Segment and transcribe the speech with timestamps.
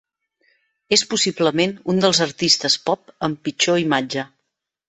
[0.97, 4.29] És possiblement un dels artistes pop amb pitjor imatge.